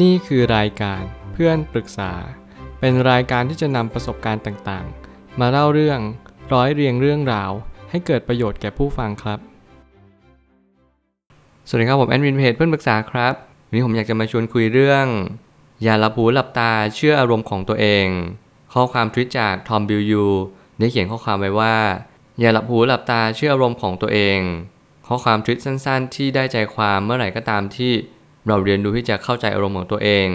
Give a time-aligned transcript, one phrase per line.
[0.00, 2.12] นี่คือรายการเพื่อนปรึกษา
[2.80, 6.00] เป็นรายการที่จะนำประสบการณ์ต่างๆ มาเล่าเรื่อง
[6.52, 7.50] ร้อยเรียงเรื่องราว
[7.90, 9.38] ให้เกิดประโยชน์แก่ผู้ฟังครับ
[11.68, 13.34] สวัสดีครับผมแอดมินเพจเพื่อนปรึกษาครับ
[13.66, 15.06] วันนี้ผมอยากจะมาชวนคุยเรื่อง
[15.82, 18.06] อย่าหลับหูหลับตาเชื่ออารมณ์ของตัวเอง
[18.72, 20.26] ข้อความทวิตจากทอมบิลยู
[20.78, 21.76] ได้เขียนข้อความไว้ว่า
[22.40, 24.38] อย่าหลับหูหลับตาเชื่ออารมณ์ของตัวเอง
[25.06, 27.92] ข้อความทวิตสั้น ๆ ที่ได้ใจความเมื่อไหร่ก็ตามที่
[28.48, 30.26] เราเรียนรู้ที่จะเข้าใจอารมณ์ของตัวเอง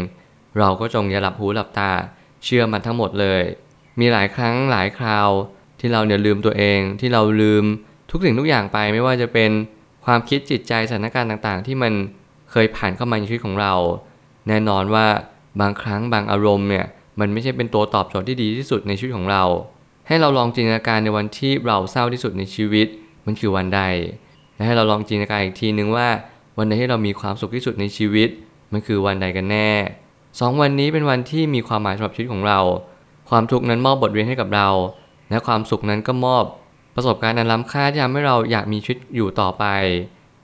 [0.60, 1.92] เราก็จงอย่าหลับหูหลับตา
[2.44, 3.42] เชื่อมันทั้งหมดเลย
[4.00, 5.30] มีหลายครั้งหลายคราว
[5.80, 7.64] ที่เราเนี่ยลืมตัวเอง ที่เราลืม
[8.12, 9.52] ทุกสิ่งทุกอย่างไปไม่ว่าจะเป็น
[10.06, 11.94] ความคิดจิตใจสถานการณ์ต่างๆ ที่มัน
[12.52, 13.74] เคยผ่านเข้ามาในชีวิตของเรา
[14.48, 15.06] แน่นอนว่า
[15.62, 16.86] บางครั้งบางอารมณ์เนี่ย
[17.20, 19.44] มันไม่ใช่เป็นตัวตอบโจทย์ที่ดีที่สุดในชีวิตของเรา
[20.08, 22.88] ให้เราลองจินตนาการในวันที่เราเศร้าที่สุดในชีวิต
[23.26, 23.82] มันคือวันใด
[24.56, 26.08] และให้เราลองจินตนาการอีกทีนึงว่า
[26.58, 28.30] วันใดที่เรามีความสุขที่สุดในชีวิต
[28.72, 29.70] มันคือวันใดกันแน่
[30.40, 32.60] สองวันนี้เป็นวันที่มีความหมายสำหรับชีวิตของเรา
[33.30, 34.70] ความทุกข์นั้นมอบบทเรียนให้กับเรา
[35.30, 36.44] และความสุขนั้นก็มอบ
[36.96, 39.66] ประสบการณ์อันล้ำค่าที่ทำให้เราอยากมีชีวิตอยู่ต่อไป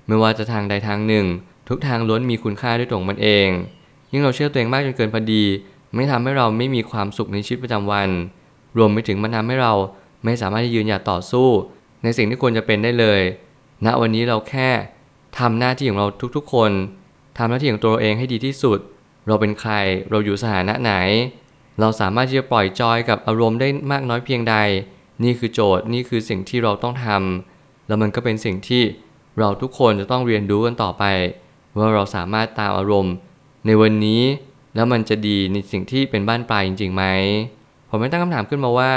[0.07, 1.25] ไม่ว่าจะทางใดทางหนึ่ง
[1.69, 3.49] ทุกทางล้วนมีคุณค่าด้วยตัวมันเอง
[4.11, 5.43] ยิ่งเราเชื่อตัวเองมากจนเกินพอดี
[5.95, 8.09] ไม่ทำให้เราไม่มีความสุขในชีวิตประจำวัน
[8.77, 9.73] รวมไปถึงมันทำให้เรา
[10.23, 11.47] ไม่สามารถที่ยืนหยัดต่อสู้
[12.03, 13.21] ในสิ่งที่ควรจะเป็นได้เลย
[13.85, 14.69] ณวันนี้เราแค่
[15.39, 16.71] ทำหน้าที่ของเราทุกๆ คน
[17.37, 18.79] ทำหน้าที่ของตัวเราเองให้ดีที่สุด
[19.27, 19.73] เราเป็นใคร
[20.09, 20.93] เราอยู่สถานะไหน
[21.79, 24.55] เราสามารถที่จะปล่อยจอยกับอารมณ์ได้มากน้อยเพียงใด
[25.23, 28.83] นี่คือโจทย์นี่คือสิ่งที่เราต้องทำแล้วมันก็เป็นสิ่งที่
[29.39, 31.03] เราทุกคนจะต้องเรียนรู้กันต่อไป
[31.77, 33.13] ว่าเราสามารถตามอารมณ์
[33.65, 34.21] ในวันนี้
[34.75, 37.03] แล้วมันจะดีในสิ่งที่เป็นบ้านปลายจริงๆไหม
[37.89, 38.91] ผมไม่ตั้งคำถามขึ้นมาว่า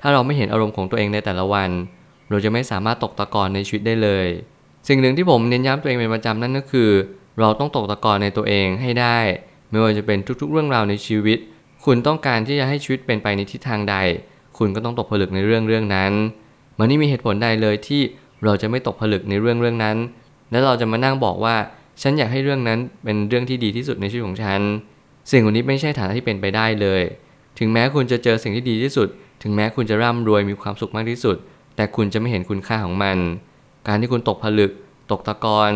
[0.00, 1.70] ถ้าเราไม่เห็นอารมณ์ของตัวเองในแต่ละวัน
[2.30, 4.26] เราจะไม่สามารถตกตะกอนในชีวิตได้เลย
[4.88, 6.90] สิ่งหนึ่งที่ผมเน้นย้ำตัวเองเป็นประจำนั่นก็คือ
[7.40, 9.18] เราต้องตกตะกอนในตัวเองให้ได้
[9.70, 11.38] ไม่ว่าจะเป็นทุกๆ เรื่องราวในชีวิต
[11.84, 13.96] คุณต้องการที่จะให้ชีวิตเป็นไปในทิศทางใด
[14.58, 16.12] คุณก็ต้องตกผลึกในเรื่องเรื่องนั้น
[16.78, 18.02] มันไม่มีเหตุผลใดเลยที่
[18.44, 19.96] เราจะไม่ตกผลึกในเรื่องเรื่องนั้น
[20.50, 21.56] และเราจะมานั่งบอกว่า
[22.02, 24.60] ฉันอยากให้เรื่องนั้นเป็นเรื่องที่ดีที่สุดในชีวิตของฉัน
[25.30, 27.02] สิ่งเหล่านี้ไม่ใช่ฐานะที่เป็นไปได้เลย
[27.58, 29.08] ถึงแม้คุณจะเจอสิ่งที่ดีที่สุด
[29.42, 31.36] ถึงแม้คุณจะร่ำรวยมีความสุขมากที่สุด
[31.76, 33.18] แต่คุณจะไม่เห็นคุณค่าของมัน
[33.86, 34.70] การที่คุณตกผลึก
[35.10, 35.72] ตกตะกอน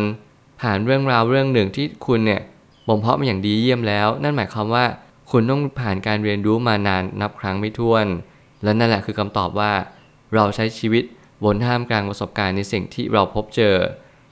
[0.61, 2.41] ผ่านเรื่องราวเรื่องหนึ่งที่คุณเนี่ย
[2.87, 4.85] บ่มเพาะมาอย่างดีเยี่ยมแล้ว นั่นหมายความว่า
[5.31, 8.05] คุณต้องผ่านการเรียนรู้มานานนับครั้งไม่ถ้วน
[8.63, 9.71] และนั่นแหละคือคำตอบว่า
[10.35, 11.03] เราใช้ชีวิต
[11.43, 13.75] บนท่ามกลางประสบการณ์ในสิ่งที่เราพบเจอ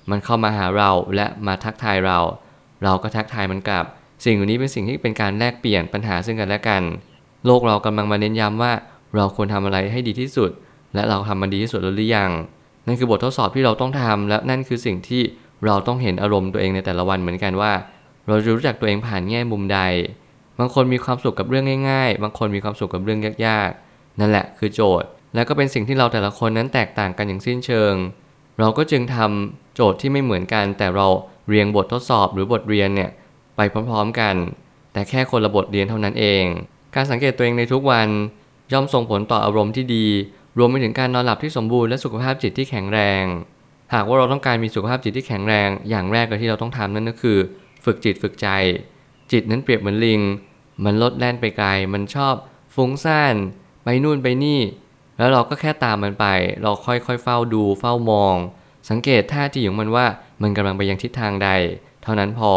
[0.09, 2.19] มันเข้ามาหาเราและมาทักทายเรา
[2.83, 3.85] เราก็ทักทายมันกลับ
[4.25, 6.83] สิ่งเหล่านี้เป็นสิ่งที่เป็นการแลกเปลี่ยนปัญหาซึ่งกันและกัน
[7.45, 8.73] โลกเรากำลังมาเน้นย้ำว่า
[9.15, 10.51] เราควรทำอะไรให้ดีที่สุด
[10.93, 12.31] และเราทำมันดีที่สุดหรือยัง
[12.87, 15.21] นั่นคือบททดสอบที่เราต้องทำและนั่นคือสิ่งที่
[15.65, 17.71] เราต้องเห็นอารมณ์ตัวเองในแต่ละวันเหมือนกันว่า
[18.27, 19.79] เราจะรู้จักตัวเองผ่านแง่มุมใด
[20.59, 27.93] บางคนมีความสุขกับเรื่องง่าย ๆ บางคนมีความสุขกับเรื่องยากๆ นั่นแหละคือโจทย์ และก็เป็นสิ่งที่เราแต่ละคนนั้นแตกต่างกันอย่างสิ้นเชิง
[28.59, 31.07] เราก็จึงทำโจทย์ที่ไม่เหมือนกัน แต่เรา
[31.47, 33.09] เรียงบททดสอบหรือบทเรียนเนี่ย
[33.55, 34.35] ไปพร้อมๆกัน
[34.93, 36.43] แต่แค่คนละบทเรียนเท่านั้นเอง
[36.95, 38.07] การสังเกตตัวเองในทุกวัน
[38.71, 40.05] ย่อมส่งผลต่ออารมณ์ที่ดี
[40.57, 43.23] รวมไปถึงการนอนหลับที่สมบูรณ์และสุขภาพจิตที่แข็งแรง
[43.93, 47.37] หากว่าเราต้องการมีสุขภาพจิตที่แข็งแรง อย่างแรกเลยที่เราต้องทำนั่นก็คือ
[47.85, 48.47] ฝึกจิตฝึกใจ
[49.31, 50.21] จิตนั้นเปรียบเหมือนลิง
[50.85, 52.35] มันลดแล่นไปไกล มันชอบ
[52.75, 53.35] ฟุ้งซ่าน
[53.83, 54.61] ไปนู่นไปนี่
[55.17, 56.25] แล้วเราก็แค่ตามมันไป
[56.61, 58.35] เราค่อยๆเฝ้าดูเฝ้ามอง
[58.89, 60.05] สังเกตท่าทีของมันว่า
[60.41, 61.49] มันกำลังไปยังทิศทางใด
[62.03, 62.51] เท่านั้นพอ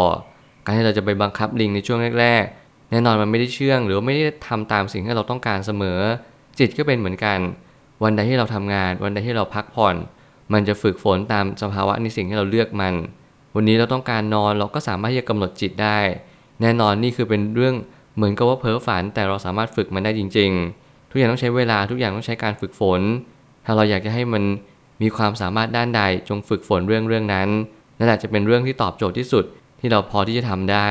[0.63, 5.99] การที่เราจะไปบังคับลิงในช่วงแรกๆแน่นอนมันไม่ได้เชื่อง หรือไม่ได้ทำตามสิ่งที่เราต้องการเสมอ
[6.59, 7.39] จิตก็เป็นเหมือนกัน
[8.03, 9.95] วันใดที่เราทำงาน วันใดที่เราพักผ่อน
[10.53, 12.93] มันจะฝึกฝนตามสภาวะในสิ่งที่เราเลือกมัน
[13.55, 15.97] วันนี้เราต้องการนอนเราก็สามารถที่จะกำหนดจิตได้
[16.61, 17.75] แน่นอนนี่คือเป็นเรื่อง
[18.15, 23.01] เหมือนกับว่าเพ้อฝันแต่เราสามารถฝึกมันได้จริง ๆ ทุกอย่างต้องใช้เวลาทุกอย่างต้องใช้การฝึกฝน
[23.65, 24.43] ถ้าเราอยากจะให้มัน
[25.01, 27.49] มีความสามารถด้านใดจงฝึกฝนเรื่องเรื่องนั้น
[27.97, 29.43] นั่นแหละจะเป็นเรื่องที่ตอบโจทย์ที่สุด
[29.79, 30.89] ที่เราพอที่จะทำได้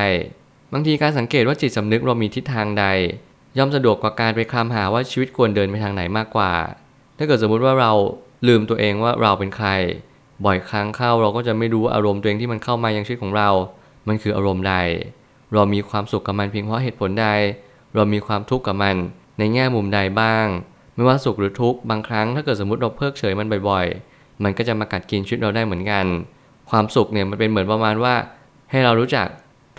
[0.72, 2.84] บางทีการสังเกตว่าจิตสำนึกเรามีทิศทางใด
[3.58, 6.52] ย่อมสะดวกกว่าการไปคลำหาว่าชีวิตควรเดินไปทางไหนมากกว่า
[7.16, 7.92] ถ้าเกิดสมมุติว่าเรา
[8.48, 9.68] ลืมตัวเองว่าเราเป็นใคร
[10.44, 13.48] บ่อยครั้งเข้าเราก็จะไม่รู้อารมณ์ตัวเองที่มันเข้ามายังชีวิตของเรา
[14.08, 14.74] มันคืออารมณ์ใด
[15.54, 17.28] เรามีความสุขกับมันเพียงเพราะเหตุผลใด
[17.94, 18.96] เรามีความทุกข์กับมัน
[19.38, 20.46] ในแง่มุมใดบ้าง
[20.94, 26.04] ไม่ว่าสุขหรือทุกข์บางครั้งถ้าเกิดสมมติเราเพิกเฉยมันบ่อยๆ มันก็จะมากัดกินชีวิตเราได้เหมือนกัน
[26.70, 28.14] ความสุขเนี่ยมันเป็นเหมือนประมาณว่า
[28.70, 29.26] ให้เรารู้จัก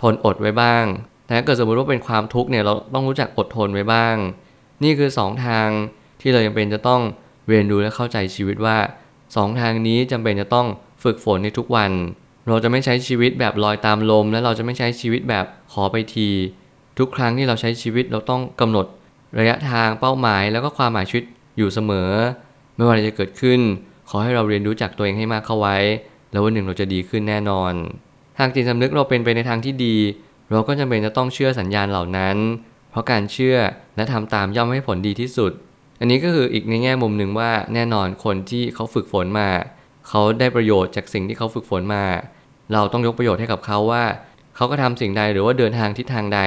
[0.00, 0.84] ทนอดไว้บ้าง
[1.24, 4.16] แต่ถ้าเกิดสมมติว่าเป็นความทุกข์เนี่ยเราต้องรู้จักอดทนไว้บ้าง
[4.82, 5.68] นี่คือสองทาง
[6.20, 7.02] ที่เรายังเป็นจะต้อง
[7.48, 8.76] เรียนรู้และเข้าใจชีวิตว่า
[9.36, 10.66] สองทางนี้จำเป็นจะต้อง
[11.02, 11.92] ฝึกฝนในทุกวัน
[12.48, 16.28] เราจะไม่ใช้ชีวิตแบบลอยตามลม และเราจะไม่ใช้ชีวิตแบบขอไปที
[16.98, 18.86] ทุกครั้งที่เราใช้ชีวิตเราต้องกำหนด
[19.38, 21.24] ระยะทางเป้าหมายแล้วก็ความหมายชีวิต
[21.58, 22.10] อยู่เสมอ
[22.76, 23.60] ไม่ว่าอะไรจะเกิดขึ้น
[24.08, 25.76] ขอให้เราเรียนรู้จากตัวเองให้มากเข้าไว้
[26.32, 27.72] แล้ววันหนึ่งเราจะดีขึ้นแน่นอน
[28.38, 29.96] หากจิตสำนึกเราเป็นไปในทางที่ดี
[30.50, 32.36] เราก็จำเป็นจะต้องเชื่อสัญญาณเหล่านั้น
[32.90, 33.56] เพราะการเชื่อ
[33.96, 35.52] และทำตามย่อมให้ผลดีที่สุด
[35.98, 39.48] อันนี้ก็คืออีกในแง่มุมหนึ่งว่าแน่นอนคนที่เขาฝึกฝนมา
[40.08, 42.04] เขาได้ประโยชน์จากสิ่งที่เขาฝึกฝนมา
[42.72, 44.04] เราต้องยกประโยชน์ให้กับเขาว่า
[44.56, 46.40] เขาก็ทำสิ่งใดหรือว่าเดินทางทิศทางใด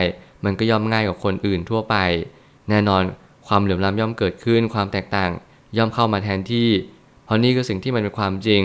[0.46, 1.96] มันก็ย่อมง่ายกว่าคนอื่นทั่วไป
[2.70, 3.02] แน่นอน
[3.48, 5.32] ความเหลื่อมล้ำย่อมเกิดขึ้นความแตกต่าง
[5.78, 6.68] ย่อมเข้ามาแทนที่
[7.26, 8.64] เพราะนี่คือสิ่งที่มันเป็นความจริง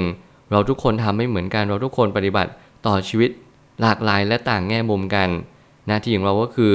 [0.50, 2.50] เราทุกคนทำไม่เหมือนกันเราทุกคนปฏิบัติ
[2.86, 3.30] ต่อชีวิต
[3.80, 5.28] หลากหลายและต่างแง่มุมกัน
[5.86, 6.72] หน้าที่ของเราก็คือ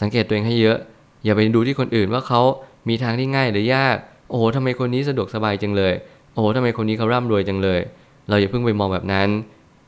[0.00, 0.78] สังเกตตัวเองให้เยอะ
[1.24, 2.40] อย่าไปดูที่คนอื่นว่าเขา
[2.88, 3.96] มีทางที่ง่ายหรือยาก
[4.30, 5.94] โอ้โหทำไมคนนี้สะดวกสบายจังเลย
[6.32, 7.80] โอ้โหทำไมคนนี้เขาร่ำรวยจังเลย
[8.28, 9.28] เราอย่าเพิ่งไปมองแบบนั้น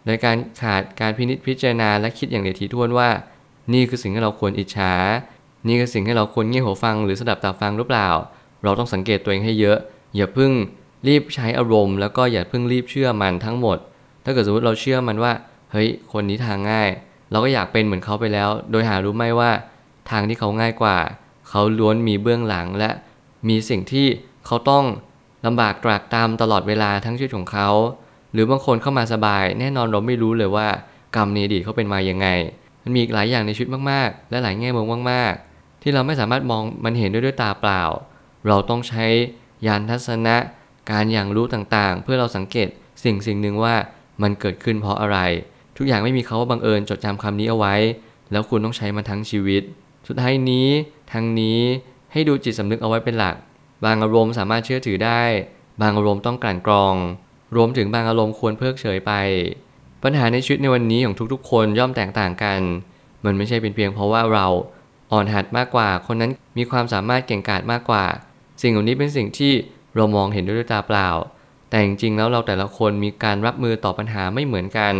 [0.05, 3.09] โดยการขาดการพินิจพิจารณาและคิดอย่างเดียวทีท่วนว่า
[3.73, 4.93] นี่คือสิ่งที่เราควรอิจฉา
[5.67, 8.09] นี่คือสิ่งที่เราควรเงี่ยหูฟังหรือสดับตาฟังหรือเปล่า
[8.65, 9.79] เราต้องสังเกตตัวเองให้เยอะ
[10.17, 10.53] อย่าเพิ่ง
[11.09, 13.79] รีบใช้อารมณ์ แล้วก็อย่าเพิ่งรีบเชื่อมันทั้งหมด
[14.25, 15.33] ถ้าเกิดสมมติเราเชื่อมันว่า
[15.73, 16.89] เฮ้ย คนนี้ทางง่าย
[17.31, 19.51] เราก็อยากเป็นเหมือนเขาไปแล้ว โดยหารู้ไหมว่า
[20.11, 20.97] ทางที่เขาง่ายกว่า
[21.49, 22.91] เขาล้วนมีเบื้องหลังและ
[23.49, 24.07] มีสิ่งที่
[24.47, 24.85] เขาต้อง
[25.47, 27.69] ลำบากตรากตามตลอดเวลาทั้งชีวิตของเขา
[28.33, 30.69] หรือบางคนเข้ามาสบาย แน่นอนเราไม่รู้เลยว่า
[31.17, 32.29] กรรมในอดีตเขาเป็นมาอยังไง
[32.83, 37.83] มันมีอีกหลายอย่างในชีวิตมากๆ และหลายแง่มุมมากๆ ที่เราไม่สามารถมองมันเห็นด้วยด้วยตาเปล่า
[38.49, 39.07] เราต้องใช้
[39.67, 40.37] ยานทัศนะ
[40.91, 42.69] การอย่างรู้ต่างๆ เพื่อเราสังเกต
[43.05, 43.75] สิ่งสิ่งหนึ่งว่า
[44.23, 45.19] มันเกิดขึ้นเพราะอะไร
[45.77, 47.75] ทุกอย่างไม่มีเขาว่าบังเอิญจดจำคำนี้เอาไว้
[48.33, 49.63] แล้วคุณต้องใช้มันทั้งชีวิต
[50.07, 50.69] สุดท้ายนี้
[51.13, 51.61] ทางนี้
[52.13, 53.37] ให้ดูจิตสำนึกเอาไว้เป็นหลัก
[53.85, 55.23] บางอารมณ์สามารถเชื่อถือได้
[55.83, 56.95] บางอารมณ์ต้องกลั่นกรอง
[57.57, 59.13] รวมถึงบางอารมณ์ควรเพิกเฉยไป
[60.03, 62.61] ปัญหาในชีวิตในวันนี้ของทุกๆ คนย่อมแตกต่างกัน
[63.25, 64.47] มันไม่ใช่เป็นเพียงเพราะว่าเรา
[65.13, 68.05] อ่อนหัดมากกว่า คนนั้นมีความสามารถเก่งกาจมากกว่า
[68.63, 69.53] สิ่งเหล่านี้เป็นสิ่งที่
[69.95, 71.09] เรามองเห็นด้วยด้วยตาเปล่า
[71.71, 74.95] แต่จริงๆ แล้วเราแต่ละคนมีการรับมือต่อปัญหาไม่เหมือนกัน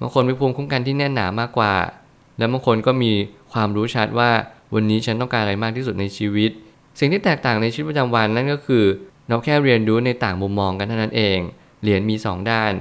[0.00, 1.74] บางคนมีภูมิคุ้มกันที่แน่นหนามากกว่า
[2.38, 3.12] และบางคนก็มี
[3.52, 4.30] ความรู้ชัดว่า
[4.74, 6.50] วันนี้ฉันต้องการอะไรมากที่สุดในชีวิต
[6.98, 8.84] สิ่งที่แตกต่างในชีวิตประจำวันนั่นก็คือ
[9.28, 11.38] เราแค่เรียนรู้ในต่างมุมมองกันเท่านั้นเอง
[11.82, 12.72] เหรียญมี 2 ด้าน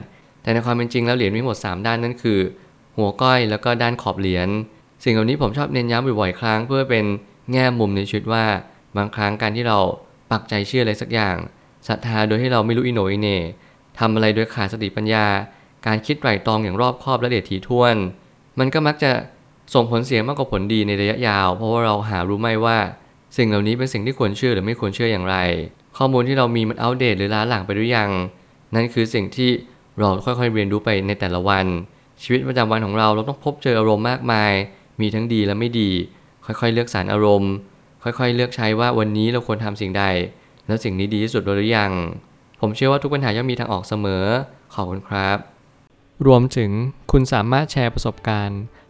[0.41, 2.39] แต่ในความเป็นจริงแล้วเหรียญมีหมด 3 ด้านนั่นคือ
[2.97, 4.47] หัวก้อยแล้วก็ด้านขอบเหรียญ
[5.03, 7.05] สิ่งเหล่านี้ผมชอบเน้นย้ำบ่อยๆครั้งเพื่อเป็น
[7.51, 8.45] แง่มุมในชีวิตว่า
[8.97, 9.77] บางครั้งการที่เรา
[10.31, 11.35] ปักใจเชื่ออะไรสักอย่าง
[11.87, 13.39] ศรัทธาโดยที่เราไม่รู้อิโนอิเน่
[13.99, 15.25] ทำอะไรโดยขาดสติปัญญา
[15.87, 17.95] การคิดไตร่ตรองอย่างรอบคอบและละเอียดถี่ถ้วน
[18.59, 19.11] มันก็มักจะ
[19.73, 22.77] ส่งผลเสียมากกว่าผลดีในระยะยาว เพราะว่าเราหารู้ไม่ว่า
[23.37, 25.37] สิ่งเหล่านี้เป็นสิ่งที่ควรเชื่อหรือไม่ควรเชื่ออย่างไร
[25.97, 28.09] ข้อมูลที่เรามีมันอัปเดตหรือล้าหลังไปหรือยัง
[28.75, 29.49] นั่นคือสิ่งที่
[29.97, 31.65] เราค่อยๆเรียนรู้ไปในแต่ละวัน
[32.23, 34.53] ชีวิตประจำวันของเราเราต้องพบเจออารมณ์มากมาย
[35.01, 35.91] มีทั้งดีและไม่ดี
[36.45, 37.53] ค่อยๆ เลือกสารอารมณ์
[38.03, 40.03] ค่อยๆ เลือกใช้ว่าวันนี้เราควรทำสิ่งใด
[40.67, 41.91] แล้วสิ่งนี้ดีที่สุดหรือยัง
[42.61, 44.25] ผมเชื่อว่าทุกปัญหาย่อมมีทางออกเสมอ
[44.73, 45.37] ขอบคุณครับ
[46.27, 46.71] รวมถึง
[47.11, 48.61] คุณสามารถแชร์ประสบการณ์